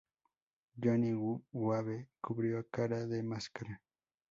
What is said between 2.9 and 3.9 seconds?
de Máscara.